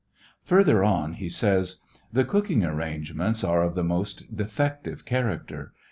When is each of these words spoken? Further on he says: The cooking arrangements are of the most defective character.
Further 0.45 0.83
on 0.83 1.13
he 1.13 1.29
says: 1.29 1.77
The 2.11 2.25
cooking 2.25 2.65
arrangements 2.65 3.43
are 3.43 3.61
of 3.61 3.75
the 3.75 3.83
most 3.83 4.35
defective 4.35 5.05
character. 5.05 5.73